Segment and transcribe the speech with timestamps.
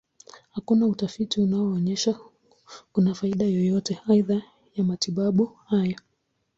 [0.51, 2.19] Hakuna utafiti unaonyesha
[2.91, 4.41] kuna faida yoyote aidha
[4.75, 5.97] ya matibabu haya.